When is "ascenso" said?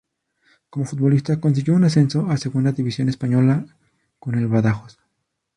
1.83-2.25